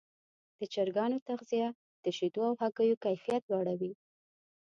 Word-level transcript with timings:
د 0.59 0.61
چرګانو 0.73 1.17
تغذیه 1.27 1.67
د 2.03 2.05
شیدو 2.17 2.41
او 2.49 2.53
هګیو 2.61 3.01
کیفیت 3.05 3.43
لوړوي. 3.51 3.93